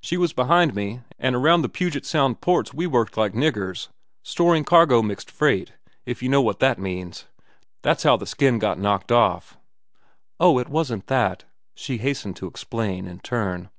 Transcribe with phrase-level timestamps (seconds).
[0.00, 3.88] She was behind time, an' around the Puget Sound ports we worked like niggers,
[4.22, 5.72] storing cargo—mixed freight,
[6.06, 7.26] if you know what that means.
[7.82, 9.58] That's how the skin got knocked off."
[10.38, 11.42] "Oh, it wasn't that,"
[11.74, 13.70] she hastened to explain, in turn.